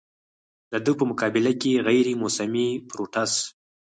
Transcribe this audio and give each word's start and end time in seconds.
د 0.71 0.73
دې 0.85 0.93
پۀ 0.97 1.03
مقابله 1.11 1.51
کښې 1.61 1.73
غېر 1.87 2.07
موسمي 2.21 2.67
فروټس 2.89 3.33